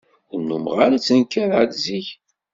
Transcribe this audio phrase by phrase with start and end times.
[0.33, 2.07] Ur nnumeɣ ara ttnekkareɣ-d zik.